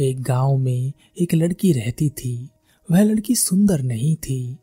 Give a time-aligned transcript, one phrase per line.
[0.00, 2.48] एक गाँव में एक लड़की रहती थी।
[2.90, 4.56] वह लड़की सुंदर नहीं थी।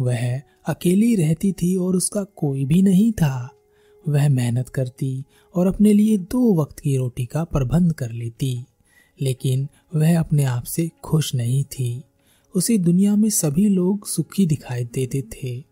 [0.00, 3.54] वह अकेली रहती थी और उसका कोई भी नहीं था।
[4.08, 5.24] वह मेहनत करती
[5.54, 8.64] और अपने लिए दो वक्त की रोटी का प्रबंध कर लेती।
[9.20, 12.02] लेकिन वह अपने आप से खुश नहीं थी।
[12.54, 15.64] उसे दुनिया में सभी लोग सुखी दिखाई देते थे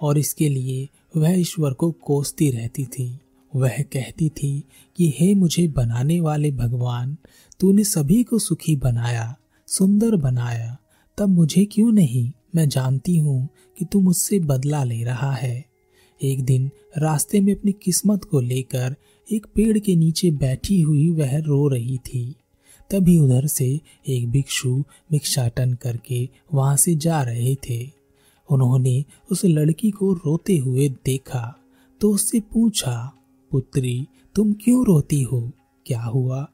[0.00, 3.18] और इसके लिए वह ईश्वर को कोसती रहती थी।
[3.56, 4.64] वह कहती थी
[4.96, 7.16] कि, हे मुझे बनाने वाले भगवान
[7.60, 9.36] तूने सभी को सुखी बनाया,
[9.68, 10.76] सुंदर बनाया।
[11.18, 12.30] तब मुझे क्यों नहीं?
[12.56, 15.64] मैं जानती हूँ कि तू मुझसे बदला ले रहा है।
[16.20, 18.94] एक दिन रास्ते में अपनी किस्मत को लेकर
[19.28, 22.34] एक पेड़ के नीचे बैठी हुई वह रो रही थी।
[22.90, 27.90] तभी उधर से एक भिक्षु भिक्षाटन करके वहाँ से जा रहे थे।
[28.48, 31.54] उन्होंने उस लड़की को रोते हुए देखा
[32.00, 33.12] तो उससे पूछा,
[33.50, 35.50] पुत्री, तुम क्यों रोती हो?
[35.86, 36.48] क्या हुआ?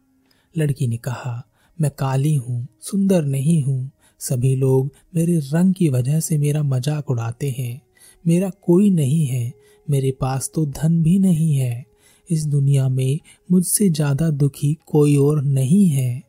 [0.54, 1.42] लड़की ने कहा,
[1.78, 7.10] मैं काली हूँ, सुंदर नहीं हूँ। सभी लोग मेरे रंग की वजह से मेरा मज़ाक
[7.10, 7.80] उड़ाते हैं।
[8.24, 9.52] मेरा कोई नहीं है,
[9.86, 11.84] मेरे पास तो धन भी नहीं है।
[12.28, 13.18] इस दुनिया में
[13.52, 16.22] मुझसे ज़्यादा दुखी कोई और नहीं है।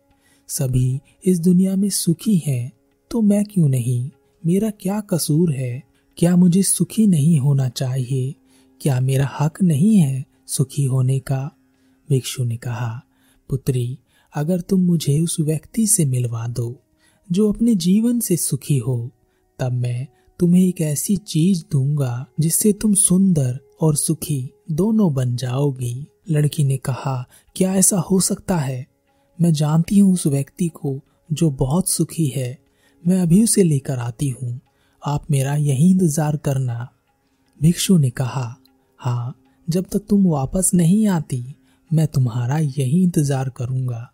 [0.50, 2.72] सभी इस दुनिया में सुखी हैं
[3.12, 4.10] तो मैं क्यों नहीं?
[4.44, 5.84] मेरा क्या कसूर है?
[6.18, 8.34] क्या मुझे सुखी नहीं होना चाहिए?
[8.82, 11.52] क्या मेरा हक नहीं है सुखी होने का?
[12.10, 13.02] भिक्षु ने कहा,
[13.50, 13.98] पुत्री
[14.36, 16.76] अगर तुम मुझे उस व्यक्ति से मिलवा दो,
[17.30, 19.10] जो अपने जीवन से सुखी हो,
[19.60, 20.08] तब मैं
[20.40, 26.78] तुम्हें एक ऐसी चीज़ दूँगा जिससे तुम सुंदर और सुखी दोनों बन जाओगी। लड़की ने
[26.78, 28.86] कहा, क्या ऐसा हो सकता है?
[29.42, 31.00] मैं जानती हूँ उस व्यक्ति को
[31.32, 32.58] जो बहुत सुखी है।
[33.08, 34.60] मैं अभी उसे लेकर आती हूँ।
[35.06, 36.88] आप मेरा यही इंतज़ार करना।
[37.60, 38.56] भिक्षु ने कहा
[39.00, 39.36] हाँ
[39.68, 41.44] जब तक तुम वापस नहीं आती,
[41.94, 44.12] मैं तुम्हारा यही इंतज़ार करूँगा।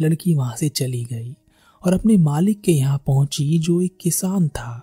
[0.00, 1.36] लड़की वहाँ से चली गई
[1.82, 4.82] और अपने मालिक के यहाँ पहुँची जो एक किसान था।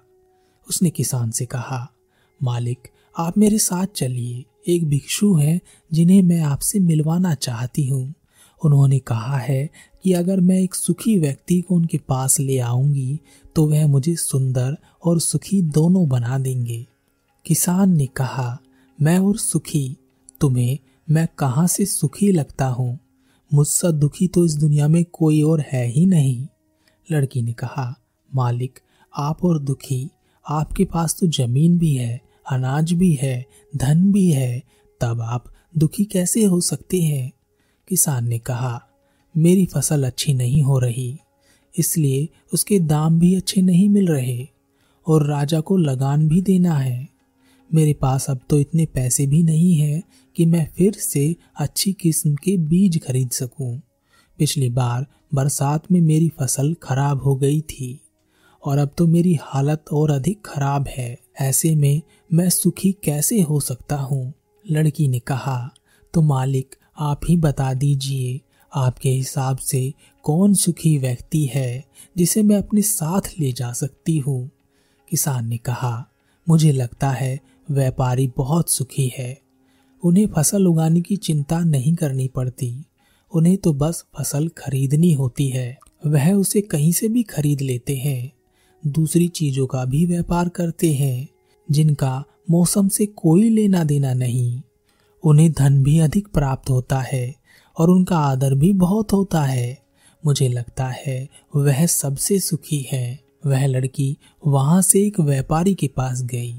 [0.70, 1.92] उसने किसान से कहा,
[2.44, 2.88] मालिक,
[3.18, 5.60] आप मेरे साथ चलिए। एक भिक्षु हैं
[5.94, 8.14] जिन्हें मैं आपसे मिलवाना चाहती हूँ।
[8.66, 9.70] उन्होंने कहा है
[10.04, 13.20] कि अगर मैं एक सुखी व्यक्ति को उनके पास ले आऊँगी
[13.56, 16.86] तो वह मुझे सुंदर और सुखी दोनों बना देंगे।
[17.46, 18.58] किसान ने कहा,
[19.02, 19.98] मैं और सुखी।
[20.42, 20.78] तुम्हें
[21.10, 23.00] मैं कहाँ से सुखी लगता हूँ?
[23.54, 26.48] मुझसे दुखी तो इस दुनिया में कोई और है ही नहीं।
[27.12, 28.00] लड़की ने कहा,
[28.36, 28.80] मालिक,
[29.18, 30.10] आप और दुखी,
[30.50, 32.22] आपके पास तो ज़मीन भी है,
[32.52, 33.46] अनाज भी है,
[33.78, 34.64] धन भी है,
[35.02, 35.46] तब आप
[35.78, 37.32] दुखी कैसे हो सकते हैं?
[37.88, 38.84] किसान ने कहा,
[39.38, 41.20] मेरी फ़सल अच्छी नहीं हो रही,
[41.80, 44.48] इसलिए उसके दाम भी अच्छे नहीं मिल रहे,
[45.08, 47.13] और राजा को लगान भी देना है।
[47.70, 50.02] मेरे पास अब तो इतने पैसे भी नहीं है
[50.36, 53.78] कि मैं फिर से अच्छी किस्म के बीज खरीद सकूँ।
[54.40, 58.00] पिछली बार बरसात में मेरी फ़सल खराब हो गई थी,
[58.64, 62.02] और अब तो मेरी हालत और अधिक खराब है। ऐसे में
[62.34, 64.34] मैं सुखी कैसे हो सकता हूँ?
[64.66, 65.70] लड़की ने कहा
[66.14, 68.40] तो मालिक, आप ही बता दीजिए,
[68.72, 69.94] आपके हिसाब से
[70.26, 71.84] कौन सुखी व्यक्ति है
[72.16, 74.50] जिसे मैं अपने साथ ले जा सकती हूँ?
[75.08, 76.06] किसान ने कहा,
[76.48, 77.40] मुझे लगता है
[77.72, 79.42] व्यापारी बहुत सुखी है।
[80.04, 82.84] उन्हें फ़सल उगाने की चिंता नहीं करनी पड़ती।
[83.34, 88.32] उन्हें तो बस फ़सल खरीदनी होती है। वह उसे कहीं से भी खरीद लेते हैं।
[88.88, 91.28] दूसरी चीज़ों का भी व्यापार करते हैं,
[91.72, 94.62] जिनका मौसम से कोई लेना देना नहीं।
[95.24, 97.36] उन्हें धन भी अधिक प्राप्त होता है
[97.78, 99.84] और उनका आदर भी बहुत होता है।
[100.26, 106.24] मुझे लगता है वह सबसे सुखी है। वह लड़की वहाँ से एक व्यापारी के पास
[106.24, 106.56] गई।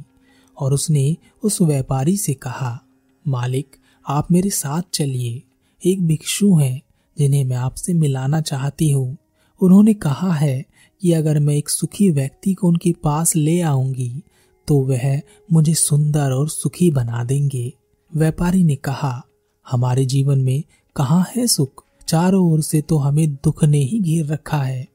[0.59, 2.81] और उसने उस व्यापारी से कहा,
[3.29, 3.77] मालिक,
[4.09, 5.43] आप मेरे साथ चलिए।
[5.83, 6.81] एक भिक्षु हैं,
[7.19, 9.17] जिन्हें मैं आपसे मिलाना चाहती हूँ।
[9.61, 10.65] उन्होंने कहा है
[11.03, 14.23] कि अगर मैं एक सुखी व्यक्ति को उनके पास ले आऊँगी
[14.69, 15.21] तो वह
[15.53, 17.73] मुझे सुंदर और सुखी बना देंगे।
[18.13, 19.23] व्यापारी ने कहा,
[19.67, 20.63] हमारे जीवन में
[20.97, 21.85] कहा है सुख?
[22.09, 24.87] चारों ओर से तो हमें दुख ने ही घेर रखा है।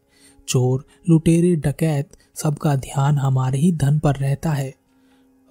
[0.48, 4.74] चोर, लुटेरे, डकैत, सबका ध्यान हमारे ही धन पर रहता है।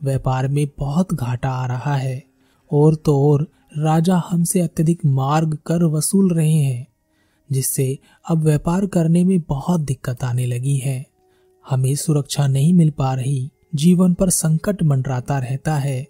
[0.04, 2.24] व्यापार में बहुत घाटा आ रहा है।
[2.72, 3.48] और तो और
[3.78, 6.86] राजा हमसे अत्यधिक मार्ग कर वसूल रहे हैं,
[7.52, 7.98] जिससे
[8.30, 11.06] अब व्यापार करने में बहुत दिक्कत आने लगी है।
[11.70, 16.06] हमें सुरक्षा नहीं मिल पा रही, जीवन पर संकट मंडराता रहता है।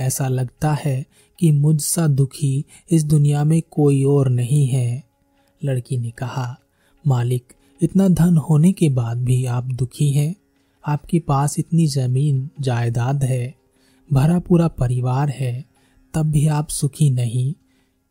[0.00, 1.06] ऐसा लगता है
[1.38, 5.04] कि मुझसा दुखी इस दुनिया में कोई और नहीं है।
[5.64, 6.58] लड़की ने कहा,
[7.06, 7.44] मालिक,
[7.82, 10.34] इतना धन होने के बाद भी आप दुखी हैं।
[10.86, 13.54] आपके पास इतनी ज़मीन, जायदाद है,
[14.12, 15.64] भरा पूरा परिवार है,
[16.14, 17.54] तब भी आप सुखी नहीं।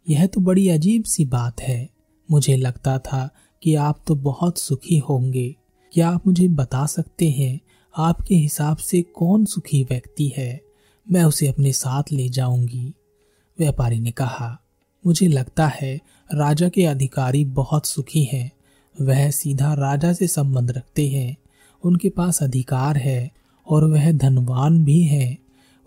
[0.10, 1.90] यह तो बड़ी अजीब सी बात है।
[2.32, 3.30] मुझे लगता था
[3.64, 5.56] कि आप तो बहुत सुखी होंगे।
[5.94, 7.60] क्या आप मुझे बता सकते हैं,
[7.98, 10.62] आपके हिसाब से कौन सुखी व्यक्ति है?
[11.12, 12.94] मैं उसे अपने साथ ले जाऊँगी।
[13.60, 14.62] व्यापारी ने कहा,
[15.06, 16.00] मुझे लगता है
[16.34, 18.52] राजा के अधिकारी बहुत सुखी हैं।
[19.02, 21.38] वह सीधा राजा से संबंध रखते हैं।
[21.86, 23.32] उनके पास अधिकार है
[23.68, 25.38] और वह धनवान भी है।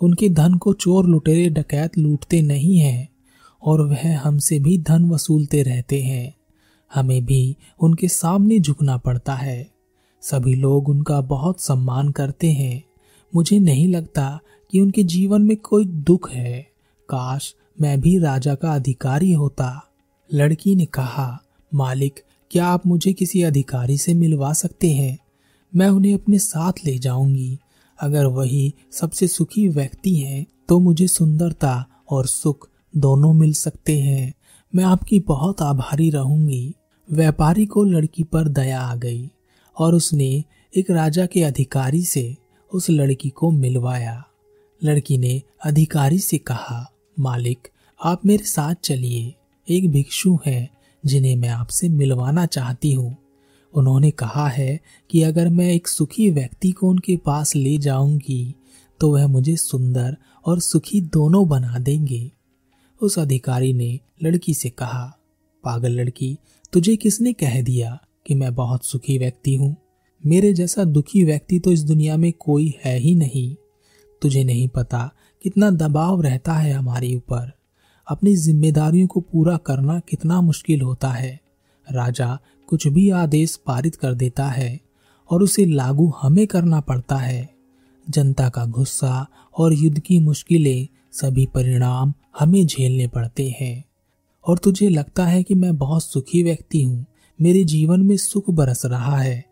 [0.00, 3.08] उनके धन को चोर लुटेरे, डकैत लूटते नहीं हैं
[3.62, 6.34] और वह हमसे भी धन वसूलते रहते हैं।
[6.94, 9.70] हमें भी उनके सामने झुकना पड़ता है।
[10.22, 12.84] सभी लोग उनका बहुत सम्मान करते हैं।
[13.34, 14.40] मुझे नहीं लगता
[14.70, 16.62] कि उनके जीवन में कोई दुख है।
[17.08, 19.84] काश मैं भी राजा का अधिकारी होता।
[20.34, 21.42] लड़की ने कहा,
[21.74, 25.18] मालिक, क्या आप मुझे किसी अधिकारी से मिलवा सकते हैं?
[25.72, 27.58] मैं उन्हें अपने साथ ले जाऊँगी।
[27.98, 34.32] अगर वही सबसे सुखी व्यक्ति हैं तो मुझे सुंदरता और सुख दोनों मिल सकते हैं।
[34.72, 36.74] मैं आपकी बहुत आभारी रहूँगी।
[37.08, 39.30] व्यापारी को लड़की पर दया आ गई,
[39.76, 42.36] और उसने एक राजा के अधिकारी से
[42.70, 44.24] उस लड़की को मिलवाया।
[44.80, 46.84] लड़की ने अधिकारी से कहा,
[47.16, 47.68] मालिक,
[48.00, 49.34] आप मेरे साथ चलिए।
[49.68, 50.68] एक भिक्षु है,
[51.04, 53.16] जिन्हें मैं आपसे मिलवाना चाहती हूँ।
[53.74, 54.80] उन्होंने कहा है
[55.10, 58.54] कि अगर मैं एक सुखी व्यक्ति को उनके पास ले जाऊँगी
[59.00, 60.16] तो वह मुझे सुंदर
[60.46, 62.30] और सुखी दोनों बना देंगे।
[63.00, 65.18] उस अधिकारी ने लड़की से कहा,
[65.64, 66.38] पागल लड़की,
[66.72, 69.76] तुझे किसने कह दिया कि मैं बहुत सुखी व्यक्ति हूँ?
[70.26, 73.54] मेरे जैसा दुखी व्यक्ति तो इस दुनिया में कोई है ही नहीं।
[74.22, 75.10] तुझे नहीं पता
[75.42, 77.52] कितना दबाव रहता है हमारे ऊपर।
[78.06, 81.40] अपनी जिम्मेदारियों को पूरा करना कितना मुश्किल होता है।
[81.86, 82.38] राजा
[82.68, 84.80] कुछ भी आदेश पारित कर देता है
[85.30, 87.48] और उसे लागू हमें करना पड़ता है।
[88.06, 89.26] जनता का गुस्सा
[89.58, 93.84] और युद्ध की मुश्किलें सभी परिणाम हमें झेलने पड़ते हैं।
[94.46, 97.04] और तुझे लगता है कि मैं बहुत सुखी व्यक्ति हूँ,
[97.40, 99.44] मेरे जीवन में सुख बरस रहा है।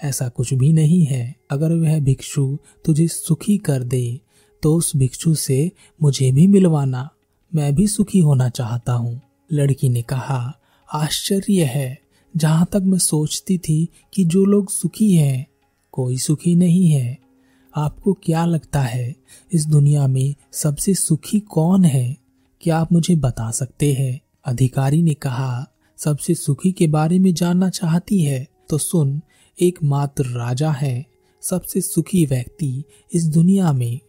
[0.00, 4.20] ऐसा कुछ भी नहीं है। अगर वह भिक्षु तुझे सुखी कर दे
[4.62, 5.70] तो उस भिक्षु से
[6.02, 7.08] मुझे भी मिलवाना।
[7.54, 9.20] मैं भी सुखी होना चाहता हूँ।
[9.52, 10.58] लड़की ने कहा,
[10.94, 12.01] आश्चर्य है।
[12.36, 15.46] जहाँ तक मैं सोचती थी कि जो लोग सुखी हैं,
[15.92, 17.18] कोई सुखी नहीं है।
[17.76, 19.16] आपको क्या लगता है,
[19.52, 22.16] इस दुनिया में सबसे सुखी कौन है?
[22.60, 24.20] क्या आप मुझे बता सकते हैं?
[24.44, 25.68] अधिकारी ने कहा,
[25.98, 29.22] सबसे सुखी के बारे में जानना चाहती है। तो सुन,
[29.60, 31.06] एकमात्र राजा है।
[31.40, 34.00] सबसे सुखी व्यक्ति इस दुनिया में,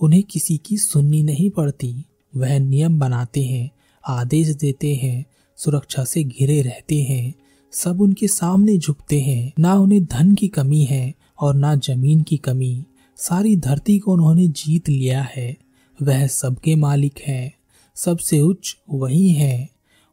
[0.00, 2.04] उन्हें किसी की सुननी नहीं पड़ती।
[2.36, 3.70] वह नियम बनाते हैं,
[4.08, 5.24] आदेश देते हैं,
[5.56, 7.34] सुरक्षा से घिरे रहते हैं।
[7.76, 12.36] सब उनके सामने झुकते हैं। ना उन्हें धन की कमी है और ना ज़मीन की
[12.36, 12.84] कमी।
[13.16, 15.56] सारी धरती को उन्होंने जीत लिया है।
[16.02, 17.54] वह सबके मालिक है।
[17.94, 19.70] सबसे उच्च वही है।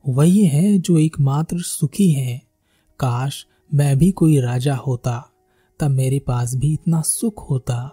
[0.07, 2.41] वही है जो एकमात्र सुखी है।
[2.99, 5.29] काश मैं भी कोई राजा होता,
[5.79, 7.91] तब मेरे पास भी इतना सुख होता।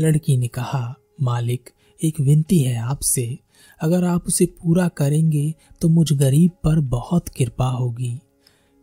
[0.00, 1.70] लड़की ने कहा, मालिक,
[2.04, 3.38] एक विनती है आपसे।
[3.82, 8.20] अगर आप उसे पूरा करेंगे तो मुझ गरीब पर बहुत कृपा होगी।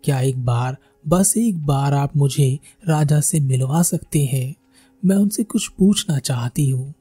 [0.06, 4.56] क्या एक बार, बस एक बार आप मुझे राजा से मिलवा सकते हैं?
[5.06, 6.94] मैं उनसे कुछ पूछना चाहती हूँ।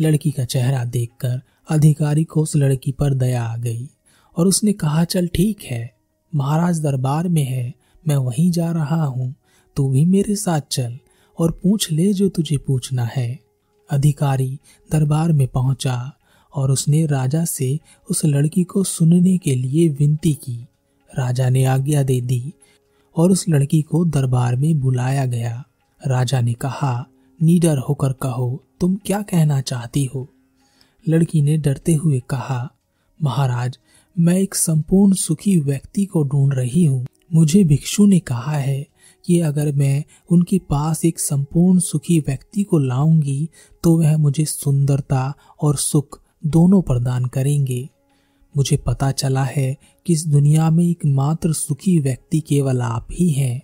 [0.00, 1.40] लड़की का चेहरा देखकर
[1.70, 3.88] अधिकारी को उस लड़की पर दया आ गई
[4.36, 5.94] और उसने कहा, चल ठीक है,
[6.34, 7.74] महाराज दरबार में है,
[8.08, 9.34] मैं वहीं जा रहा हूँ।
[9.76, 10.98] तू भी मेरे साथ चल
[11.38, 13.38] और पूछ ले जो तुझे पूछना है।
[13.90, 14.58] अधिकारी
[14.92, 16.16] दरबार में पहुँचा
[16.54, 17.78] और उसने राजा से
[18.10, 20.66] उस लड़की को सुनने के लिए विनती की।
[21.18, 22.52] राजा ने आज्ञा दे दी
[23.16, 25.64] और उस लड़की को दरबार में बुलाया गया।
[26.00, 27.06] राजा ने कहा,
[27.40, 30.26] नीडर होकर कहो, तुम क्या कहना चाहती हो?
[31.08, 32.68] लड़की ने डरते हुए कहा,
[33.20, 33.78] महाराज,
[34.16, 38.86] मैं एक संपूर्ण सुखी व्यक्ति को ढूंढ रही हूँ। मुझे भिक्षु ने कहा है
[39.24, 43.48] कि अगर मैं उनके पास एक संपूर्ण सुखी व्यक्ति को लाऊँगी
[43.84, 47.88] तो वह मुझे सुंदरता और सुख दोनों प्रदान करेंगे।
[48.56, 49.76] मुझे पता चला है
[50.06, 53.60] कि इस दुनिया में एकमात्र सुखी व्यक्ति केवल आप ही हैं।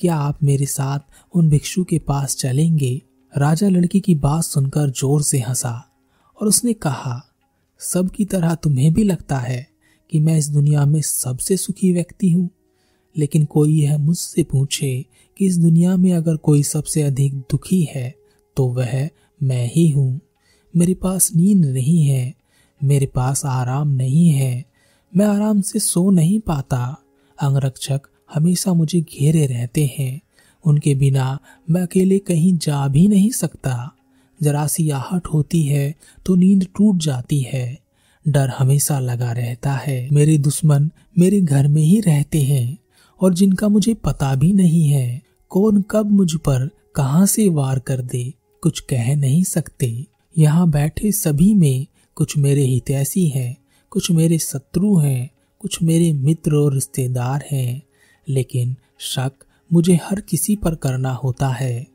[0.00, 0.98] क्या आप मेरे साथ
[1.34, 3.00] उन भिक्षु के पास चलेंगे?
[3.32, 5.72] राजा लड़की की बात सुनकर ज़ोर से हंसा
[6.40, 7.20] और उसने कहा
[7.80, 9.66] सब की तरह तुम्हें भी लगता है
[10.12, 12.48] कि मैं इस दुनिया में सबसे सुखी व्यक्ति हूँ।
[13.16, 15.04] लेकिन कोई यह मुझसे पूछे
[15.38, 18.14] कि इस दुनिया में अगर कोई सबसे अधिक दुखी है
[18.56, 19.08] तो वह
[19.42, 20.20] मैं ही हूँ।
[20.74, 22.34] मेरे पास नींद नहीं है,
[22.80, 24.64] मेरे पास आराम नहीं है
[25.16, 26.96] मैं आराम से सो नहीं पाता।
[27.42, 28.00] अंगरक्षक
[28.34, 30.20] हमेशा मुझे घेरे रहते हैं।
[30.64, 31.38] उनके बिना
[31.70, 33.92] मैं अकेले कहीं जा भी नहीं सकता।
[34.42, 35.94] जरा सी आहट होती है
[36.26, 37.78] तो नींद टूट जाती है।
[38.28, 42.78] डर हमेशा लगा रहता है। मेरे दुश्मन मेरे घर में ही रहते हैं
[43.20, 48.00] और जिनका मुझे पता भी नहीं है। कौन कब मुझ पर कहाँ से वार कर
[48.02, 50.06] दे, कुछ कह नहीं सकते।
[50.38, 53.56] यहाँ बैठे सभी में कुछ मेरे हितैषी हैं।
[53.90, 57.82] कुछ मेरे शत्रु हैं, कुछ मेरे मित्र और रिश्तेदार हैं,
[58.28, 59.32] लेकिन शक
[59.72, 61.86] मुझे हर किसी पर करना होता है।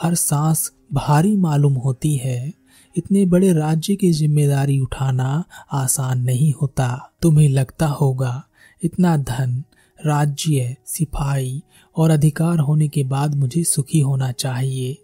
[0.00, 2.52] हर सांस भारी मालूम होती है।
[2.96, 8.44] इतने बड़े राज्य की ज़िम्मेदारी उठाना आसान नहीं होता। तुम्हें लगता होगा,
[8.82, 9.64] इतना धन,
[10.06, 11.62] राज्य, सिपाही
[11.96, 14.96] और अधिकार होने के बाद मुझे सुखी होना चाहिए।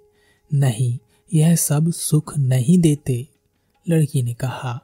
[0.53, 0.99] नहीं,
[1.35, 3.29] यह सब सुख नहीं देते।
[3.89, 4.81] लड़की ने कहा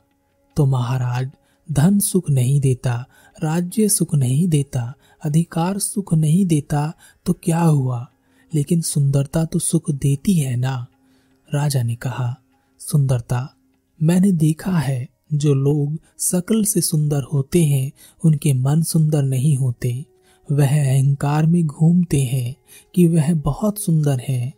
[0.57, 1.31] तो महाराज
[1.73, 3.07] धन सुख नहीं देता,
[3.43, 4.95] राज्य सुख नहीं देता,
[5.25, 6.93] अधिकार सुख नहीं देता
[7.27, 8.11] तो क्या हुआ?
[8.55, 10.87] लेकिन सुंदरता तो सुख देती है ना?
[11.55, 12.37] राजा ने कहा,
[12.79, 13.55] सुंदरता,
[14.03, 17.93] मैंने देखा है जो लोग सकल से सुंदर होते हैं,
[18.25, 20.05] उनके मन सुंदर नहीं होते।
[20.53, 22.57] वह अहंकार में घूमते हैं
[22.95, 24.53] कि वह बहुत सुंदर है,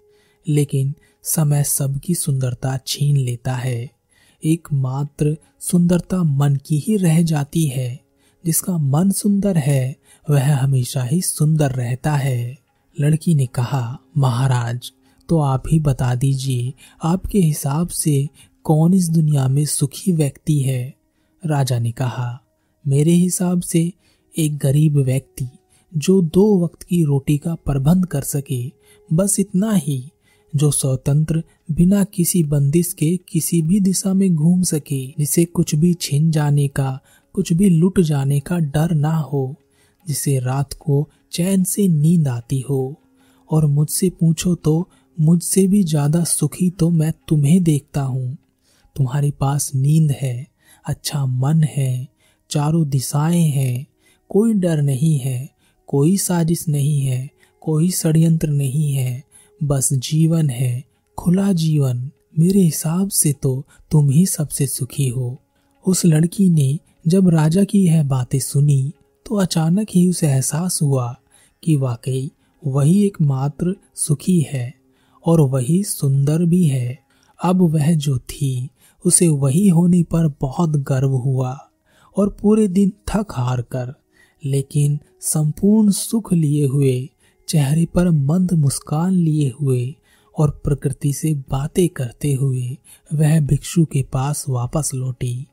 [0.49, 3.98] लेकिन समय सबकी सुंदरता छीन लेता है।
[4.45, 8.01] एकमात्र सुंदरता मन की ही रह जाती है।
[8.47, 9.97] जिसका मन सुंदर है,
[10.31, 12.59] वह हमेशा ही सुंदर रहता है।
[13.01, 14.93] लड़की ने कहा, महाराज
[15.29, 18.29] तो आप ही बता दीजिए, आपके हिसाब से
[18.65, 20.95] कौन इस दुनिया में सुखी व्यक्ति है?
[21.47, 22.43] राजा ने कहा,
[22.87, 23.93] मेरे हिसाब से
[24.39, 25.49] एक गरीब व्यक्ति,
[25.97, 28.73] जो दो वक्त की रोटी का प्रबंध कर सके,
[29.13, 30.11] बस इतना ही।
[30.57, 35.95] जो स्वतंत्र, बिना किसी बंदिश के किसी भी दिशा में घूम सके, जिसे कुछ भी
[35.95, 37.01] छिन जाने का,
[37.35, 39.57] कुछ भी लुट जाने का डर ना हो,
[40.09, 43.01] जिसे रात को चैन से नींद आती हो।
[43.51, 44.89] और मुझसे पूछो तो
[45.21, 48.37] मुझसे भी ज़्यादा सुखी तो मैं तुम्हें देखता हूँ।
[48.97, 50.47] तुम्हारे पास नींद है
[50.85, 52.09] अच्छा मन है,
[52.51, 53.87] चारों दिशाएँ हैं,
[54.31, 55.49] कोई डर नहीं है,
[55.87, 59.28] कोई साजिश नहीं है, कोई षड्यंत्र नहीं है
[59.61, 60.85] बस जीवन है,
[61.19, 65.37] खुला जीवन। मेरे हिसाब से तो तुम ही सबसे सुखी हो।
[65.87, 68.93] उस लड़की ने जब राजा की यह बातें सुनी
[69.27, 71.17] तो अचानक ही उसे एहसास हुआ
[71.63, 72.31] कि वाकई
[72.63, 74.75] वही एकमात्र सुखी है
[75.27, 76.99] और वही सुंदर भी है।
[77.43, 78.69] अब वह जो थी,
[79.05, 81.59] उसे वही होने पर बहुत गर्व हुआ
[82.17, 83.95] और पूरे दिन थक हार कर,
[84.45, 87.11] लेकिन संपूर्ण सुख लिए हुए
[87.49, 89.95] चेहरे पर मंद मुस्कान लिए हुए
[90.39, 92.77] और प्रकृति से बातें करते हुए
[93.15, 95.47] वह भिक्षु के पास वापस लौटी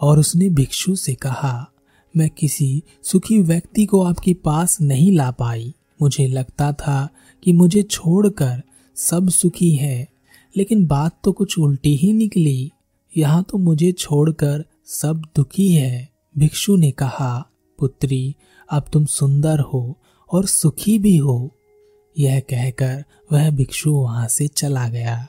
[0.00, 1.70] और उसने भिक्षु से कहा,
[2.16, 7.08] मैं किसी सुखी व्यक्ति को आपके पास नहीं ला पाई। मुझे लगता था
[7.42, 8.62] कि मुझे छोड़कर
[8.96, 10.08] सब सुखी है,
[10.56, 12.72] लेकिन बात तो कुछ उल्टी ही निकली।
[13.16, 17.46] यहाँ तो मुझे छोड़कर सब दुखी है। भिक्षु ने कहा,
[17.78, 18.34] पुत्री,
[18.70, 19.96] अब तुम सुंदर हो
[20.32, 21.50] और सुखी भी हो।
[22.18, 25.28] यह कहकर वह भिक्षु वहाँ से चला गया।